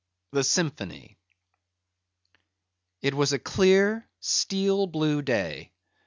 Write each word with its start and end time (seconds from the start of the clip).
The 0.31 0.43
Symphony. 0.43 1.19
It 3.03 3.13
was 3.13 3.33
a 3.33 3.37
clear 3.37 4.09
steel 4.19 4.87
blue 4.87 5.21
day. 5.21 5.73